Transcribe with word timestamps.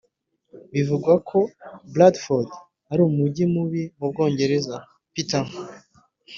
bivugwa 0.73 1.13
ko 1.29 1.39
bradford 1.93 2.49
ari 2.91 3.01
umujyi 3.09 3.43
mubi 3.53 3.83
mu 3.97 4.05
bwongereza. 4.11 4.75
peterr 5.13 5.47